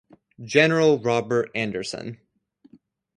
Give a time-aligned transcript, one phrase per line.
[0.43, 2.19] General Robert Anderson.